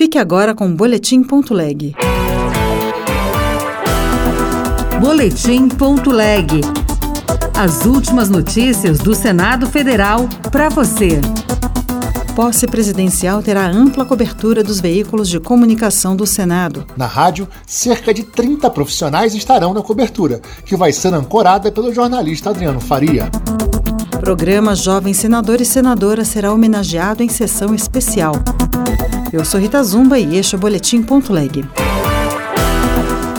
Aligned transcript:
Fique 0.00 0.16
agora 0.16 0.54
com 0.54 0.74
Boletim.leg. 0.74 1.94
Boletim.leg. 4.98 6.62
As 7.54 7.84
últimas 7.84 8.30
notícias 8.30 8.98
do 8.98 9.14
Senado 9.14 9.66
Federal 9.66 10.26
para 10.50 10.70
você. 10.70 11.20
Posse 12.34 12.66
presidencial 12.66 13.42
terá 13.42 13.66
ampla 13.66 14.06
cobertura 14.06 14.64
dos 14.64 14.80
veículos 14.80 15.28
de 15.28 15.38
comunicação 15.38 16.16
do 16.16 16.26
Senado. 16.26 16.86
Na 16.96 17.04
rádio, 17.04 17.46
cerca 17.66 18.14
de 18.14 18.22
30 18.22 18.70
profissionais 18.70 19.34
estarão 19.34 19.74
na 19.74 19.82
cobertura, 19.82 20.40
que 20.64 20.76
vai 20.76 20.94
ser 20.94 21.12
ancorada 21.12 21.70
pelo 21.70 21.92
jornalista 21.92 22.48
Adriano 22.48 22.80
Faria. 22.80 23.28
Programa 24.18 24.74
Jovem 24.74 25.12
Senador 25.12 25.60
e 25.60 25.66
Senadora 25.66 26.24
será 26.24 26.54
homenageado 26.54 27.22
em 27.22 27.28
sessão 27.28 27.74
especial. 27.74 28.32
Eu 29.32 29.44
sou 29.44 29.60
Rita 29.60 29.82
Zumba 29.84 30.18
e 30.18 30.36
este 30.36 30.56
é 30.56 30.58
o 30.58 30.60
Boletim.leg. 30.60 31.64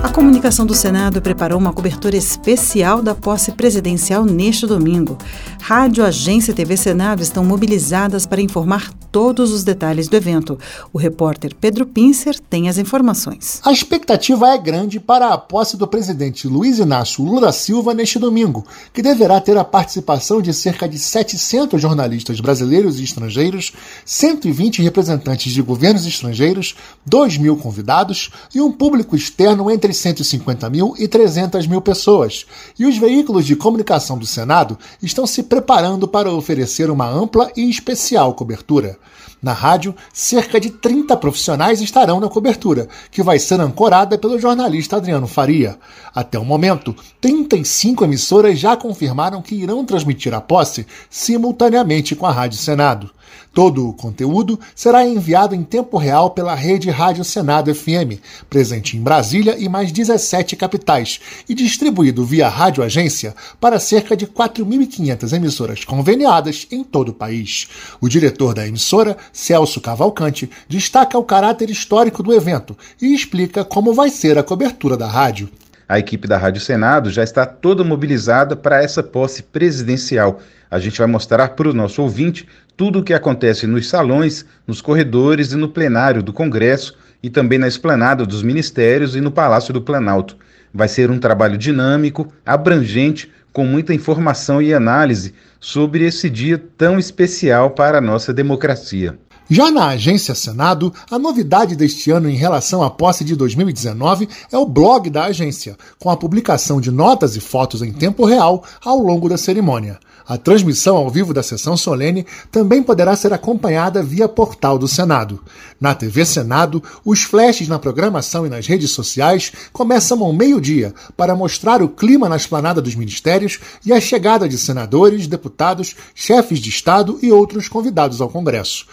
A 0.00 0.08
comunicação 0.08 0.64
do 0.64 0.74
Senado 0.74 1.20
preparou 1.20 1.58
uma 1.58 1.72
cobertura 1.72 2.16
especial 2.16 3.02
da 3.02 3.16
posse 3.16 3.50
presidencial 3.52 4.24
neste 4.24 4.64
domingo. 4.64 5.18
Rádio, 5.60 6.04
agência 6.04 6.52
e 6.52 6.54
TV 6.54 6.76
Senado 6.76 7.20
estão 7.20 7.44
mobilizadas 7.44 8.24
para 8.24 8.40
informar 8.40 8.92
todos 9.10 9.52
os 9.52 9.64
detalhes 9.64 10.06
do 10.06 10.16
evento. 10.16 10.58
O 10.92 10.98
repórter 10.98 11.54
Pedro 11.54 11.84
Pincer 11.86 12.38
tem 12.38 12.68
as 12.68 12.78
informações. 12.78 13.60
A 13.64 13.72
expectativa 13.72 14.48
é 14.48 14.58
grande 14.58 15.00
para 15.00 15.32
a 15.32 15.38
posse 15.38 15.76
do 15.76 15.86
presidente 15.86 16.46
Luiz 16.46 16.78
Inácio 16.78 17.24
Lula 17.24 17.52
Silva 17.52 17.92
neste 17.92 18.18
domingo, 18.18 18.64
que 18.92 19.02
deverá 19.02 19.40
ter 19.40 19.56
a 19.56 19.64
participação 19.64 20.40
de 20.40 20.52
cerca 20.54 20.88
de 20.88 20.98
700 20.98 21.80
jornalistas 21.80 22.40
brasileiros 22.40 23.00
e 23.00 23.04
estrangeiros, 23.04 23.72
120 24.04 24.82
representantes 24.82 25.52
de 25.52 25.62
governos 25.62 26.06
estrangeiros, 26.06 26.76
2 27.04 27.38
mil 27.38 27.56
convidados 27.56 28.30
e 28.54 28.60
um 28.60 28.70
público 28.70 29.16
externo 29.16 29.70
entre 29.70 29.87
150 29.94 30.68
mil 30.70 30.94
e 30.98 31.08
300 31.08 31.66
mil 31.66 31.80
pessoas. 31.80 32.46
E 32.78 32.86
os 32.86 32.96
veículos 32.96 33.46
de 33.46 33.56
comunicação 33.56 34.18
do 34.18 34.26
Senado 34.26 34.78
estão 35.02 35.26
se 35.26 35.42
preparando 35.42 36.06
para 36.06 36.32
oferecer 36.32 36.90
uma 36.90 37.08
ampla 37.08 37.50
e 37.56 37.68
especial 37.68 38.34
cobertura. 38.34 38.98
Na 39.40 39.52
rádio, 39.52 39.94
cerca 40.12 40.58
de 40.58 40.68
30 40.68 41.16
profissionais 41.16 41.80
estarão 41.80 42.18
na 42.18 42.28
cobertura, 42.28 42.88
que 43.08 43.22
vai 43.22 43.38
ser 43.38 43.60
ancorada 43.60 44.18
pelo 44.18 44.38
jornalista 44.38 44.96
Adriano 44.96 45.28
Faria. 45.28 45.78
Até 46.12 46.36
o 46.38 46.44
momento, 46.44 46.94
35 47.20 48.04
emissoras 48.04 48.58
já 48.58 48.76
confirmaram 48.76 49.40
que 49.40 49.54
irão 49.54 49.84
transmitir 49.84 50.34
a 50.34 50.40
posse 50.40 50.86
simultaneamente 51.08 52.16
com 52.16 52.26
a 52.26 52.32
Rádio 52.32 52.58
Senado. 52.58 53.10
Todo 53.52 53.88
o 53.88 53.92
conteúdo 53.92 54.58
será 54.74 55.04
enviado 55.04 55.54
em 55.54 55.64
tempo 55.64 55.96
real 55.96 56.30
pela 56.30 56.54
rede 56.54 56.90
Rádio 56.90 57.24
Senado 57.24 57.74
FM, 57.74 58.20
presente 58.48 58.96
em 58.96 59.00
Brasília 59.00 59.56
e 59.58 59.68
mais 59.68 59.90
17 59.90 60.54
capitais, 60.56 61.20
e 61.48 61.54
distribuído 61.54 62.24
via 62.24 62.48
rádio 62.48 62.84
agência 62.84 63.34
para 63.60 63.80
cerca 63.80 64.16
de 64.16 64.26
4.500 64.26 65.32
emissoras 65.32 65.84
conveniadas 65.84 66.66
em 66.70 66.84
todo 66.84 67.08
o 67.08 67.14
país. 67.14 67.68
O 68.00 68.08
diretor 68.08 68.54
da 68.54 68.66
emissora, 68.66 69.16
Celso 69.32 69.80
Cavalcante, 69.80 70.50
destaca 70.68 71.18
o 71.18 71.24
caráter 71.24 71.70
histórico 71.70 72.22
do 72.22 72.32
evento 72.32 72.76
e 73.00 73.14
explica 73.14 73.64
como 73.64 73.92
vai 73.92 74.10
ser 74.10 74.38
a 74.38 74.42
cobertura 74.42 74.96
da 74.96 75.08
rádio. 75.08 75.48
A 75.88 75.98
equipe 75.98 76.28
da 76.28 76.36
Rádio 76.36 76.60
Senado 76.60 77.08
já 77.08 77.24
está 77.24 77.46
toda 77.46 77.82
mobilizada 77.82 78.54
para 78.54 78.82
essa 78.82 79.02
posse 79.02 79.42
presidencial. 79.42 80.38
A 80.70 80.78
gente 80.78 80.98
vai 80.98 81.06
mostrar 81.06 81.48
para 81.50 81.70
o 81.70 81.72
nosso 81.72 82.02
ouvinte 82.02 82.46
tudo 82.76 82.98
o 82.98 83.02
que 83.02 83.14
acontece 83.14 83.66
nos 83.66 83.88
salões, 83.88 84.44
nos 84.66 84.82
corredores 84.82 85.52
e 85.52 85.56
no 85.56 85.70
plenário 85.70 86.22
do 86.22 86.30
Congresso 86.30 86.94
e 87.22 87.30
também 87.30 87.58
na 87.58 87.66
esplanada 87.66 88.26
dos 88.26 88.42
ministérios 88.42 89.16
e 89.16 89.20
no 89.22 89.30
Palácio 89.30 89.72
do 89.72 89.80
Planalto. 89.80 90.36
Vai 90.74 90.88
ser 90.88 91.10
um 91.10 91.18
trabalho 91.18 91.56
dinâmico, 91.56 92.30
abrangente, 92.44 93.32
com 93.50 93.64
muita 93.64 93.94
informação 93.94 94.60
e 94.60 94.74
análise 94.74 95.34
sobre 95.58 96.04
esse 96.04 96.28
dia 96.28 96.62
tão 96.76 96.98
especial 96.98 97.70
para 97.70 97.96
a 97.96 98.02
nossa 98.02 98.32
democracia. 98.32 99.18
Já 99.50 99.70
na 99.70 99.86
Agência 99.86 100.34
Senado, 100.34 100.92
a 101.10 101.18
novidade 101.18 101.74
deste 101.74 102.10
ano 102.10 102.28
em 102.28 102.36
relação 102.36 102.82
à 102.82 102.90
posse 102.90 103.24
de 103.24 103.34
2019 103.34 104.28
é 104.52 104.58
o 104.58 104.66
blog 104.66 105.08
da 105.08 105.24
agência, 105.24 105.74
com 105.98 106.10
a 106.10 106.16
publicação 106.18 106.78
de 106.82 106.90
notas 106.90 107.34
e 107.34 107.40
fotos 107.40 107.80
em 107.80 107.90
tempo 107.90 108.26
real 108.26 108.62
ao 108.84 108.98
longo 108.98 109.26
da 109.26 109.38
cerimônia. 109.38 109.98
A 110.28 110.36
transmissão 110.36 110.94
ao 110.94 111.08
vivo 111.08 111.32
da 111.32 111.42
sessão 111.42 111.74
solene 111.74 112.26
também 112.52 112.82
poderá 112.82 113.16
ser 113.16 113.32
acompanhada 113.32 114.02
via 114.02 114.28
portal 114.28 114.78
do 114.78 114.86
Senado. 114.86 115.42
Na 115.80 115.94
TV 115.94 116.26
Senado, 116.26 116.82
os 117.02 117.22
flashes 117.22 117.66
na 117.66 117.78
programação 117.78 118.44
e 118.44 118.50
nas 118.50 118.66
redes 118.66 118.90
sociais 118.90 119.50
começam 119.72 120.22
ao 120.22 120.30
meio-dia 120.30 120.94
para 121.16 121.34
mostrar 121.34 121.80
o 121.80 121.88
clima 121.88 122.28
na 122.28 122.36
esplanada 122.36 122.82
dos 122.82 122.94
ministérios 122.94 123.58
e 123.86 123.90
a 123.90 123.98
chegada 124.02 124.46
de 124.46 124.58
senadores, 124.58 125.26
deputados, 125.26 125.96
chefes 126.14 126.58
de 126.58 126.68
Estado 126.68 127.18
e 127.22 127.32
outros 127.32 127.66
convidados 127.66 128.20
ao 128.20 128.28
Congresso. 128.28 128.84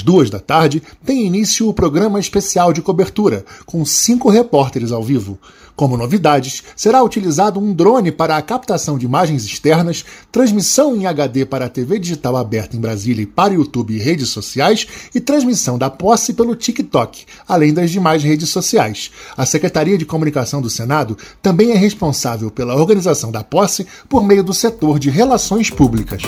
Às 0.00 0.02
duas 0.02 0.30
da 0.30 0.40
tarde, 0.40 0.82
tem 1.04 1.26
início 1.26 1.68
o 1.68 1.74
programa 1.74 2.18
especial 2.18 2.72
de 2.72 2.80
cobertura, 2.80 3.44
com 3.66 3.84
cinco 3.84 4.30
repórteres 4.30 4.92
ao 4.92 5.04
vivo. 5.04 5.38
Como 5.76 5.94
novidades, 5.94 6.62
será 6.74 7.02
utilizado 7.02 7.60
um 7.60 7.74
drone 7.74 8.10
para 8.10 8.38
a 8.38 8.40
captação 8.40 8.96
de 8.96 9.04
imagens 9.04 9.44
externas, 9.44 10.02
transmissão 10.32 10.96
em 10.96 11.06
HD 11.06 11.44
para 11.44 11.66
a 11.66 11.68
TV 11.68 11.98
digital 11.98 12.38
aberta 12.38 12.78
em 12.78 12.80
Brasília 12.80 13.22
e 13.22 13.26
para 13.26 13.52
YouTube 13.52 13.94
e 13.94 13.98
redes 13.98 14.30
sociais 14.30 14.86
e 15.14 15.20
transmissão 15.20 15.76
da 15.76 15.90
posse 15.90 16.32
pelo 16.32 16.56
TikTok, 16.56 17.26
além 17.46 17.74
das 17.74 17.90
demais 17.90 18.22
redes 18.22 18.48
sociais. 18.48 19.10
A 19.36 19.44
Secretaria 19.44 19.98
de 19.98 20.06
Comunicação 20.06 20.62
do 20.62 20.70
Senado 20.70 21.16
também 21.42 21.72
é 21.72 21.76
responsável 21.76 22.50
pela 22.50 22.74
organização 22.74 23.30
da 23.30 23.44
posse 23.44 23.86
por 24.08 24.24
meio 24.24 24.42
do 24.42 24.54
setor 24.54 24.98
de 24.98 25.10
relações 25.10 25.68
públicas. 25.68 26.22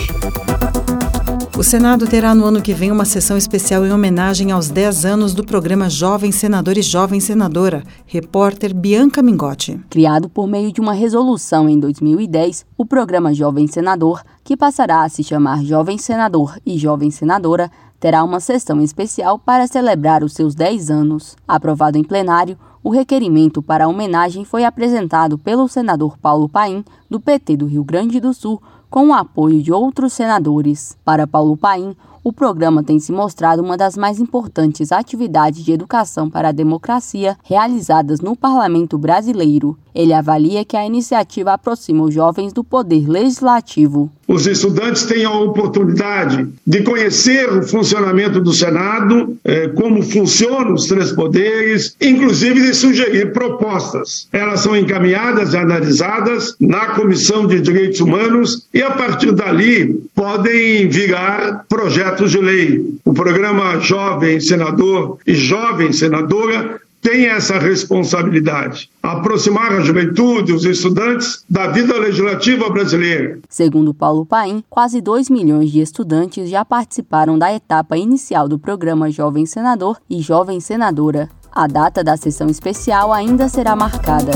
O 1.63 1.65
Senado 1.65 2.09
terá 2.09 2.35
no 2.35 2.45
ano 2.45 2.61
que 2.61 2.75
vem 2.75 2.91
uma 2.91 3.05
sessão 3.05 3.37
especial 3.37 3.87
em 3.87 3.93
homenagem 3.93 4.51
aos 4.51 4.69
10 4.69 5.05
anos 5.05 5.33
do 5.33 5.45
programa 5.45 5.89
Jovem 5.89 6.33
Senador 6.33 6.77
e 6.77 6.83
Jovem 6.83 7.21
Senadora. 7.21 7.85
Repórter 8.05 8.75
Bianca 8.75 9.23
Mingotti. 9.23 9.81
Criado 9.89 10.29
por 10.29 10.49
meio 10.49 10.73
de 10.73 10.81
uma 10.81 10.93
resolução 10.93 11.69
em 11.69 11.79
2010, 11.79 12.67
o 12.77 12.85
programa 12.85 13.33
Jovem 13.33 13.69
Senador, 13.69 14.25
que 14.43 14.57
passará 14.57 15.05
a 15.05 15.09
se 15.09 15.23
chamar 15.23 15.63
Jovem 15.63 15.99
Senador 15.99 16.59
e 16.67 16.77
Jovem 16.77 17.13
Senadora, 17.13 17.71
terá 18.01 18.25
uma 18.25 18.41
sessão 18.41 18.83
especial 18.83 19.39
para 19.39 19.69
celebrar 19.69 20.25
os 20.25 20.33
seus 20.33 20.57
10 20.57 20.91
anos. 20.91 21.37
Aprovado 21.47 21.97
em 21.97 22.03
plenário, 22.03 22.59
o 22.83 22.91
requerimento 22.91 23.63
para 23.63 23.85
a 23.85 23.89
homenagem 23.89 24.45
foi 24.45 24.65
apresentado 24.65 25.39
pelo 25.39 25.69
senador 25.69 26.19
Paulo 26.19 26.49
Paim, 26.49 26.85
do 27.09 27.21
PT 27.21 27.57
do 27.57 27.67
Rio 27.67 27.85
Grande 27.85 28.19
do 28.19 28.35
Sul, 28.35 28.61
com 28.93 29.09
o 29.09 29.15
apoio 29.15 29.63
de 29.63 29.73
outros 29.73 30.13
senadores. 30.13 30.99
Para 31.03 31.27
Paulo 31.27 31.57
Paim, 31.57 31.97
o 32.25 32.33
programa 32.33 32.83
tem 32.83 33.01
se 33.01 33.11
mostrado 33.11 33.63
uma 33.63 33.77
das 33.77 33.97
mais 33.97 34.21
importantes 34.21 34.93
atividades 34.93 35.65
de 35.65 35.73
educação 35.73 36.31
para 36.31 36.49
a 36.49 36.53
democracia 36.53 37.37
realizadas 37.43 38.21
no 38.21 38.37
parlamento 38.37 38.97
brasileiro. 38.97 39.77
Ele 39.95 40.13
avalia 40.13 40.65
que 40.65 40.77
a 40.77 40.87
iniciativa 40.87 41.53
aproxima 41.53 42.05
os 42.05 42.15
jovens 42.15 42.53
do 42.53 42.65
poder 42.65 43.07
legislativo. 43.09 44.11
Os 44.27 44.47
estudantes 44.47 45.05
têm 45.05 45.25
a 45.25 45.33
oportunidade 45.33 46.49
de 46.67 46.83
conhecer 46.83 47.53
o 47.53 47.63
funcionamento 47.63 48.41
do 48.41 48.53
Senado, 48.53 49.37
eh, 49.45 49.69
como 49.69 50.03
funcionam 50.03 50.73
os 50.73 50.87
três 50.87 51.13
poderes, 51.13 51.95
inclusive 52.01 52.63
de 52.63 52.73
sugerir 52.73 53.33
propostas. 53.33 54.29
Elas 54.33 54.61
são 54.61 54.75
encaminhadas 54.75 55.53
e 55.53 55.59
analisadas 55.59 56.57
na 56.59 56.95
Comissão 56.95 57.47
de 57.47 57.61
Direitos 57.61 58.01
Humanos 58.01 58.67
e, 58.73 58.81
a 58.81 58.93
partir 58.93 59.33
dali, 59.33 60.03
podem 60.23 60.89
virar 60.89 61.65
projetos 61.69 62.31
de 62.31 62.39
lei. 62.39 62.97
O 63.05 63.13
programa 63.13 63.81
Jovem 63.81 64.39
Senador 64.39 65.19
e 65.27 65.35
Jovem 65.35 65.93
Senadora 65.93 66.81
tem 67.01 67.27
essa 67.27 67.59
responsabilidade, 67.59 68.89
aproximar 69.03 69.73
a 69.73 69.81
juventude, 69.81 70.53
os 70.53 70.65
estudantes, 70.65 71.45
da 71.51 71.67
vida 71.67 71.99
legislativa 71.99 72.71
brasileira. 72.71 73.41
Segundo 73.49 73.93
Paulo 73.93 74.25
Paim, 74.25 74.63
quase 74.71 75.01
2 75.01 75.29
milhões 75.29 75.73
de 75.73 75.81
estudantes 75.81 76.49
já 76.49 76.65
participaram 76.65 77.37
da 77.37 77.53
etapa 77.53 77.97
inicial 77.97 78.47
do 78.47 78.61
programa 78.61 79.11
Jovem 79.11 79.45
Senador 79.45 79.97
e 80.09 80.21
Jovem 80.21 80.61
Senadora. 80.61 81.29
A 81.51 81.67
data 81.67 82.05
da 82.05 82.17
sessão 82.17 82.47
especial 82.47 83.13
ainda 83.13 83.49
será 83.49 83.75
marcada. 83.75 84.31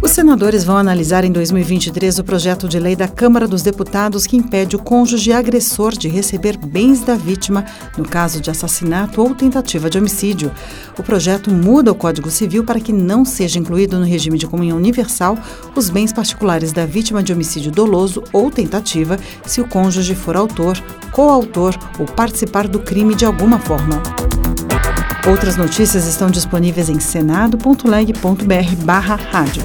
Os 0.00 0.12
senadores 0.12 0.62
vão 0.62 0.76
analisar 0.76 1.24
em 1.24 1.32
2023 1.32 2.20
o 2.20 2.24
projeto 2.24 2.68
de 2.68 2.78
lei 2.78 2.94
da 2.94 3.08
Câmara 3.08 3.48
dos 3.48 3.62
Deputados 3.62 4.26
que 4.26 4.36
impede 4.36 4.76
o 4.76 4.78
cônjuge 4.78 5.32
agressor 5.32 5.92
de 5.92 6.08
receber 6.08 6.56
bens 6.56 7.00
da 7.00 7.16
vítima 7.16 7.64
no 7.96 8.08
caso 8.08 8.40
de 8.40 8.48
assassinato 8.48 9.20
ou 9.20 9.34
tentativa 9.34 9.90
de 9.90 9.98
homicídio. 9.98 10.52
O 10.96 11.02
projeto 11.02 11.50
muda 11.50 11.90
o 11.90 11.96
Código 11.96 12.30
Civil 12.30 12.64
para 12.64 12.78
que 12.78 12.92
não 12.92 13.24
seja 13.24 13.58
incluído 13.58 13.98
no 13.98 14.04
regime 14.04 14.38
de 14.38 14.46
comunhão 14.46 14.76
universal 14.76 15.36
os 15.74 15.90
bens 15.90 16.12
particulares 16.12 16.72
da 16.72 16.86
vítima 16.86 17.22
de 17.22 17.32
homicídio 17.32 17.72
doloso 17.72 18.22
ou 18.32 18.52
tentativa 18.52 19.18
se 19.44 19.60
o 19.60 19.66
cônjuge 19.66 20.14
for 20.14 20.36
autor, 20.36 20.80
coautor 21.10 21.74
ou 21.98 22.06
participar 22.06 22.68
do 22.68 22.78
crime 22.78 23.16
de 23.16 23.24
alguma 23.24 23.58
forma. 23.58 24.00
Outras 25.28 25.58
notícias 25.58 26.06
estão 26.06 26.30
disponíveis 26.30 26.88
em 26.88 26.98
senado.leg.br/rádio. 26.98 29.62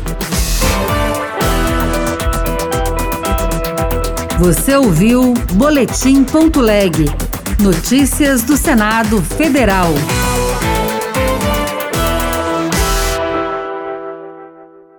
Você 4.39 4.75
ouviu 4.75 5.33
Boletim.leg. 5.53 7.05
Notícias 7.61 8.43
do 8.43 8.57
Senado 8.57 9.21
Federal. 9.21 9.93